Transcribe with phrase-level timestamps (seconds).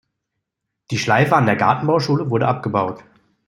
[0.89, 3.03] Die Schleife an der Gartenbauschule wurde abgebaut.